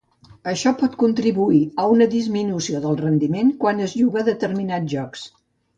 [0.51, 5.33] Això pot contribuir a una disminució del rendiment quan es juga determinats jocs.